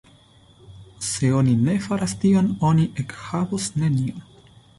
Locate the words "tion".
2.25-2.49